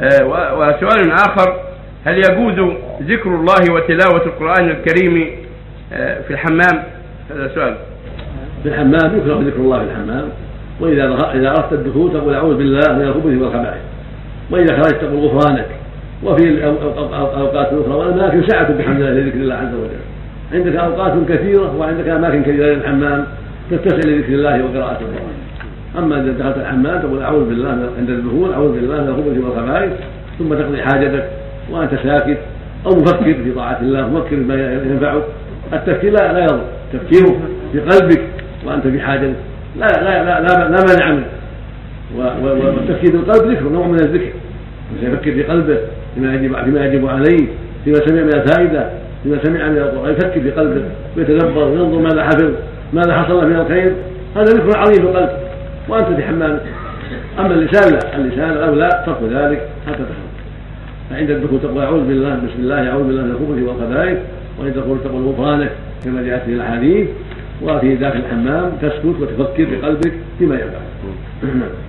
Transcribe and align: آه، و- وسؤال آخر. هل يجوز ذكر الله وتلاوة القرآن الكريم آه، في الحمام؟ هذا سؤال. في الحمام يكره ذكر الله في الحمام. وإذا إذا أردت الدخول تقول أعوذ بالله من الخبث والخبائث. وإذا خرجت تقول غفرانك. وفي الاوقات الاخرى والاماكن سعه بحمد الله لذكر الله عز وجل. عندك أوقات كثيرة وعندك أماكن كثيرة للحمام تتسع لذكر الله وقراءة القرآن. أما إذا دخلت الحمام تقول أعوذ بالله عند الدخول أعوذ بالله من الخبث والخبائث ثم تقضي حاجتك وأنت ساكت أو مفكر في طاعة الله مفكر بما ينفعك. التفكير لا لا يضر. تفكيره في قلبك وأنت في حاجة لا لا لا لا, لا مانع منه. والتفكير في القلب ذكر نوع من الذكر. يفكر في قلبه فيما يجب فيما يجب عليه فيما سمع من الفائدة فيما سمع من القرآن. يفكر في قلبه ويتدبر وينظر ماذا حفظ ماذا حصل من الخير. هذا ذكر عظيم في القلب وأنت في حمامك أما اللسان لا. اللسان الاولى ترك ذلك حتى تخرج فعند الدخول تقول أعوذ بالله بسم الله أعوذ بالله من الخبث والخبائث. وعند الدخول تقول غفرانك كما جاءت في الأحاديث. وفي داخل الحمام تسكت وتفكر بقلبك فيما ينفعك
آه، 0.00 0.24
و- 0.26 0.62
وسؤال 0.62 1.10
آخر. 1.12 1.56
هل 2.04 2.18
يجوز 2.18 2.72
ذكر 3.02 3.30
الله 3.30 3.72
وتلاوة 3.74 4.26
القرآن 4.26 4.68
الكريم 4.70 5.26
آه، 5.92 6.20
في 6.20 6.30
الحمام؟ 6.30 6.82
هذا 7.30 7.50
سؤال. 7.54 7.76
في 8.62 8.68
الحمام 8.68 9.18
يكره 9.18 9.40
ذكر 9.46 9.56
الله 9.60 9.78
في 9.78 9.84
الحمام. 9.84 10.28
وإذا 10.80 11.04
إذا 11.34 11.48
أردت 11.48 11.72
الدخول 11.72 12.12
تقول 12.12 12.34
أعوذ 12.34 12.56
بالله 12.56 12.92
من 12.92 13.02
الخبث 13.02 13.42
والخبائث. 13.42 13.82
وإذا 14.50 14.76
خرجت 14.76 15.00
تقول 15.00 15.26
غفرانك. 15.26 15.66
وفي 16.24 16.44
الاوقات 16.48 17.72
الاخرى 17.72 17.94
والاماكن 17.94 18.48
سعه 18.48 18.72
بحمد 18.72 19.00
الله 19.00 19.10
لذكر 19.10 19.36
الله 19.36 19.54
عز 19.54 19.74
وجل. 19.74 20.00
عندك 20.52 20.76
أوقات 20.76 21.12
كثيرة 21.28 21.76
وعندك 21.76 22.08
أماكن 22.08 22.42
كثيرة 22.42 22.66
للحمام 22.66 23.26
تتسع 23.70 23.96
لذكر 23.96 24.32
الله 24.32 24.64
وقراءة 24.64 24.98
القرآن. 25.00 25.47
أما 25.98 26.20
إذا 26.20 26.32
دخلت 26.32 26.56
الحمام 26.56 27.02
تقول 27.02 27.22
أعوذ 27.22 27.48
بالله 27.48 27.68
عند 27.98 28.10
الدخول 28.10 28.52
أعوذ 28.52 28.72
بالله 28.72 29.00
من 29.00 29.08
الخبث 29.08 29.44
والخبائث 29.44 29.92
ثم 30.38 30.54
تقضي 30.54 30.82
حاجتك 30.82 31.24
وأنت 31.70 31.90
ساكت 32.04 32.38
أو 32.86 32.90
مفكر 32.90 33.34
في 33.44 33.52
طاعة 33.56 33.80
الله 33.80 34.08
مفكر 34.08 34.36
بما 34.36 34.72
ينفعك. 34.72 35.22
التفكير 35.72 36.12
لا 36.12 36.32
لا 36.32 36.40
يضر. 36.42 36.60
تفكيره 36.92 37.36
في 37.72 37.80
قلبك 37.80 38.22
وأنت 38.66 38.86
في 38.86 39.00
حاجة 39.00 39.32
لا 39.78 39.86
لا 39.86 40.24
لا 40.24 40.40
لا, 40.40 40.68
لا 40.68 40.84
مانع 40.88 41.12
منه. 41.12 41.26
والتفكير 42.42 43.10
في 43.10 43.16
القلب 43.16 43.50
ذكر 43.50 43.68
نوع 43.68 43.86
من 43.86 44.00
الذكر. 44.00 44.32
يفكر 45.02 45.32
في 45.32 45.42
قلبه 45.42 45.78
فيما 46.14 46.34
يجب 46.34 46.64
فيما 46.64 46.86
يجب 46.86 47.06
عليه 47.08 47.46
فيما 47.84 47.96
سمع 48.06 48.22
من 48.22 48.34
الفائدة 48.34 48.90
فيما 49.22 49.38
سمع 49.42 49.68
من 49.68 49.78
القرآن. 49.78 50.12
يفكر 50.12 50.40
في 50.40 50.50
قلبه 50.50 50.82
ويتدبر 51.16 51.64
وينظر 51.64 51.98
ماذا 51.98 52.24
حفظ 52.24 52.50
ماذا 52.92 53.12
حصل 53.12 53.50
من 53.50 53.56
الخير. 53.56 53.92
هذا 54.36 54.44
ذكر 54.44 54.78
عظيم 54.78 54.94
في 54.94 55.10
القلب 55.10 55.30
وأنت 55.88 56.06
في 56.16 56.22
حمامك 56.22 56.62
أما 57.38 57.54
اللسان 57.54 57.92
لا. 57.92 58.16
اللسان 58.16 58.50
الاولى 58.50 59.02
ترك 59.06 59.18
ذلك 59.22 59.68
حتى 59.86 59.96
تخرج 59.96 60.28
فعند 61.10 61.30
الدخول 61.30 61.60
تقول 61.60 61.82
أعوذ 61.82 62.06
بالله 62.08 62.34
بسم 62.34 62.58
الله 62.58 62.90
أعوذ 62.90 63.04
بالله 63.04 63.22
من 63.22 63.30
الخبث 63.30 63.68
والخبائث. 63.68 64.18
وعند 64.60 64.76
الدخول 64.76 64.98
تقول 65.04 65.22
غفرانك 65.22 65.70
كما 66.04 66.22
جاءت 66.22 66.42
في 66.42 66.52
الأحاديث. 66.52 67.08
وفي 67.62 67.94
داخل 67.94 68.18
الحمام 68.18 68.72
تسكت 68.82 69.04
وتفكر 69.04 69.66
بقلبك 69.72 70.12
فيما 70.38 70.54
ينفعك 70.54 70.88